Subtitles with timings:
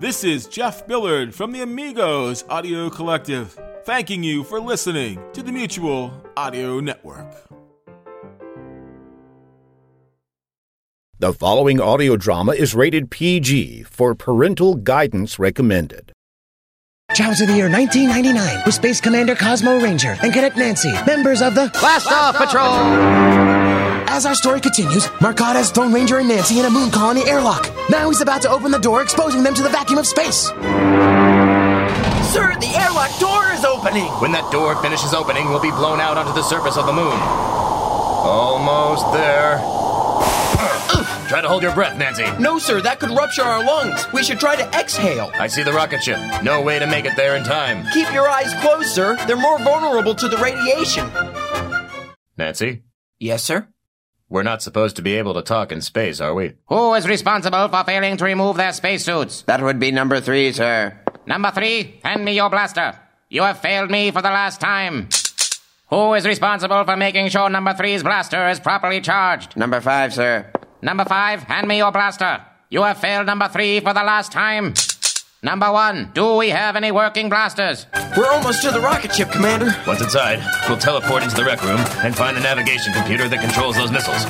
[0.00, 5.50] This is Jeff Billard from the Amigos Audio Collective, thanking you for listening to the
[5.50, 7.26] Mutual Audio Network.
[11.18, 16.12] The following audio drama is rated PG for parental guidance recommended.
[17.14, 21.56] Child's of the year 1999 with Space Commander Cosmo Ranger and Cadet Nancy, members of
[21.56, 23.57] the Blast Off Patrol!
[24.10, 27.70] As our story continues, Marcotte has thrown Ranger and Nancy in a moon colony airlock.
[27.90, 30.46] Now he's about to open the door, exposing them to the vacuum of space.
[30.46, 30.54] Sir,
[32.58, 34.06] the airlock door is opening!
[34.20, 37.12] When that door finishes opening, we'll be blown out onto the surface of the moon.
[37.14, 39.58] Almost there.
[41.28, 42.24] Try to hold your breath, Nancy.
[42.42, 44.06] No, sir, that could rupture our lungs.
[44.12, 45.30] We should try to exhale.
[45.34, 46.18] I see the rocket ship.
[46.42, 47.86] No way to make it there in time.
[47.92, 49.16] Keep your eyes closed, sir.
[49.26, 51.08] They're more vulnerable to the radiation.
[52.36, 52.82] Nancy,
[53.20, 53.68] Yes, sir?
[54.28, 56.52] We're not supposed to be able to talk in space, are we?
[56.66, 59.42] Who is responsible for failing to remove their spacesuits?
[59.42, 60.98] That would be number three, sir.
[61.26, 62.98] Number three, hand me your blaster.
[63.30, 65.08] You have failed me for the last time.
[65.90, 69.56] Who is responsible for making sure number three's blaster is properly charged?
[69.56, 70.50] Number five, sir.
[70.82, 72.42] Number five, hand me your blaster.
[72.70, 74.74] You have failed number three for the last time.
[75.42, 77.86] Number one, do we have any working blasters?
[78.16, 79.72] We're almost to the rocket ship, Commander.
[79.86, 83.76] Once inside, we'll teleport into the rec room and find a navigation computer that controls
[83.76, 84.26] those missiles.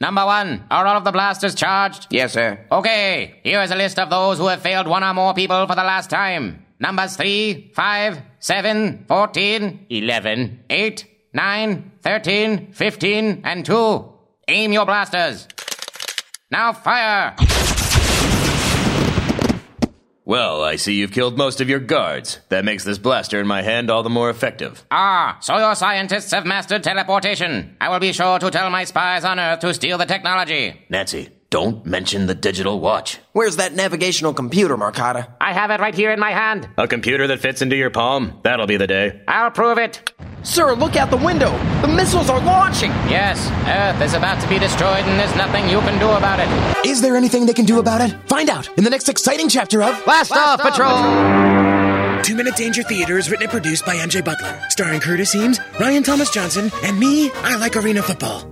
[0.00, 2.06] Number one, are all of the blasters charged?
[2.10, 2.58] Yes, sir.
[2.72, 5.74] Okay, here is a list of those who have failed one or more people for
[5.74, 6.64] the last time.
[6.80, 14.12] Numbers 3, 5, 7, 14, 11, 8, 9, 13, 15, and 2.
[14.48, 15.46] Aim your blasters.
[16.50, 17.34] Now fire!
[20.28, 22.40] Well, I see you've killed most of your guards.
[22.50, 24.84] That makes this blaster in my hand all the more effective.
[24.90, 27.78] Ah, so your scientists have mastered teleportation.
[27.80, 30.84] I will be sure to tell my spies on Earth to steal the technology.
[30.90, 33.16] Nancy, don't mention the digital watch.
[33.32, 35.28] Where's that navigational computer, Marcotta?
[35.40, 36.68] I have it right here in my hand.
[36.76, 38.38] A computer that fits into your palm?
[38.42, 39.22] That'll be the day.
[39.26, 40.12] I'll prove it.
[40.42, 41.50] Sir, look out the window.
[41.82, 42.90] The missiles are launching.
[43.08, 46.86] Yes, Earth is about to be destroyed and there's nothing you can do about it.
[46.86, 48.16] Is there anything they can do about it?
[48.28, 52.22] Find out in the next exciting chapter of Blast, off, Patrol!
[52.22, 56.02] Two Minute Danger Theater is written and produced by MJ Butler, starring Curtis Eames, Ryan
[56.02, 57.30] Thomas Johnson, and me.
[57.32, 58.48] I like arena football.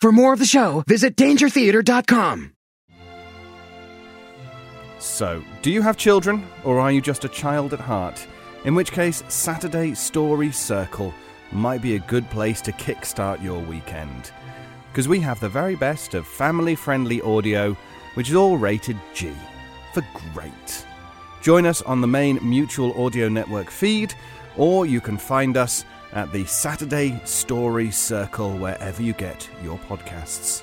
[0.00, 2.52] For more of the show, visit dangertheater.com.
[4.98, 8.26] So, do you have children, or are you just a child at heart?
[8.64, 11.12] In which case, Saturday Story Circle
[11.52, 14.32] might be a good place to kickstart your weekend.
[14.90, 17.76] Because we have the very best of family friendly audio,
[18.14, 19.32] which is all rated G
[19.92, 20.02] for
[20.32, 20.86] great.
[21.42, 24.14] Join us on the main Mutual Audio Network feed,
[24.56, 30.62] or you can find us at the Saturday Story Circle wherever you get your podcasts.